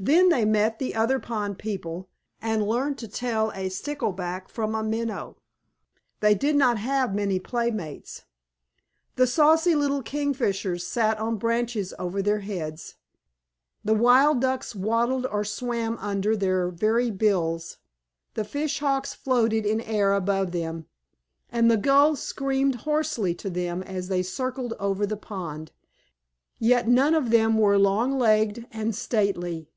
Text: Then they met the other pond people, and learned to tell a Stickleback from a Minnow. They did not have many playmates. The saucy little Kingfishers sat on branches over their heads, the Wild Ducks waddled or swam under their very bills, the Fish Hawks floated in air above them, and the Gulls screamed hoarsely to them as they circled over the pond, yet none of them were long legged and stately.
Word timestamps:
Then 0.00 0.28
they 0.28 0.44
met 0.44 0.78
the 0.78 0.94
other 0.94 1.18
pond 1.18 1.58
people, 1.58 2.08
and 2.40 2.62
learned 2.64 2.98
to 2.98 3.08
tell 3.08 3.50
a 3.50 3.68
Stickleback 3.68 4.48
from 4.48 4.76
a 4.76 4.82
Minnow. 4.84 5.38
They 6.20 6.36
did 6.36 6.54
not 6.54 6.78
have 6.78 7.16
many 7.16 7.40
playmates. 7.40 8.22
The 9.16 9.26
saucy 9.26 9.74
little 9.74 10.04
Kingfishers 10.04 10.86
sat 10.86 11.18
on 11.18 11.36
branches 11.36 11.92
over 11.98 12.22
their 12.22 12.38
heads, 12.40 12.94
the 13.84 13.92
Wild 13.92 14.40
Ducks 14.40 14.72
waddled 14.72 15.26
or 15.26 15.44
swam 15.44 15.98
under 16.00 16.36
their 16.36 16.70
very 16.70 17.10
bills, 17.10 17.78
the 18.34 18.44
Fish 18.44 18.78
Hawks 18.78 19.14
floated 19.14 19.66
in 19.66 19.80
air 19.80 20.12
above 20.14 20.52
them, 20.52 20.86
and 21.50 21.68
the 21.68 21.76
Gulls 21.76 22.22
screamed 22.22 22.76
hoarsely 22.86 23.34
to 23.34 23.50
them 23.50 23.82
as 23.82 24.06
they 24.06 24.22
circled 24.22 24.74
over 24.78 25.04
the 25.04 25.16
pond, 25.16 25.72
yet 26.60 26.86
none 26.86 27.14
of 27.16 27.30
them 27.30 27.58
were 27.58 27.76
long 27.76 28.16
legged 28.16 28.64
and 28.70 28.94
stately. 28.94 29.68